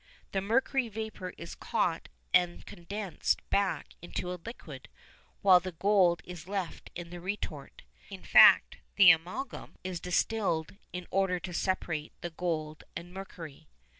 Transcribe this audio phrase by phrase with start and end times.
[0.31, 4.89] The mercury vapour is caught and condensed back into a liquid,
[5.43, 7.83] while the gold is left in the retort.
[8.09, 13.67] In fact the amalgam is distilled in order to separate the gold and mercury.